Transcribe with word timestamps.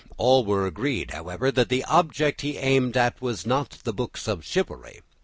All 0.17 0.43
were 0.43 0.65
agreed, 0.65 1.11
however, 1.11 1.51
that 1.51 1.69
the 1.69 1.83
object 1.85 2.41
he 2.41 2.57
aimed 2.57 2.97
at 2.97 3.21
was 3.21 3.45
not 3.45 3.77
the 3.83 3.93
books 3.93 4.27
of 4.27 4.43
chivalry. 4.43 5.01